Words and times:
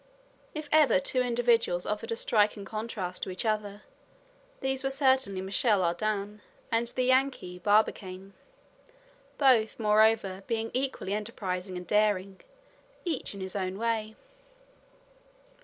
If 0.55 0.67
ever 0.71 0.99
two 0.99 1.21
individuals 1.21 1.85
offered 1.85 2.11
a 2.11 2.15
striking 2.15 2.65
contrast 2.65 3.21
to 3.21 3.29
each 3.29 3.45
other, 3.45 3.83
these 4.59 4.83
were 4.83 4.89
certainly 4.89 5.41
Michel 5.41 5.83
Ardan 5.83 6.41
and 6.71 6.87
the 6.87 7.03
Yankee 7.03 7.59
Barbicane; 7.59 8.33
both, 9.37 9.79
moreover, 9.79 10.41
being 10.47 10.71
equally 10.73 11.13
enterprising 11.13 11.77
and 11.77 11.85
daring, 11.85 12.41
each 13.05 13.35
in 13.35 13.41
his 13.41 13.55
own 13.55 13.77
way. 13.77 14.15